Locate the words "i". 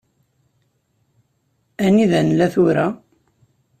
2.25-2.29